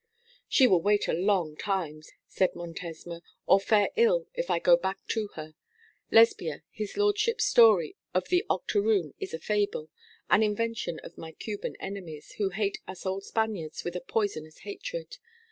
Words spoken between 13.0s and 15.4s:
old Spaniards with a poisonous hatred.